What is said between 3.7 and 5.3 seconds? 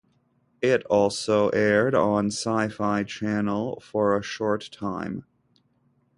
for a short time.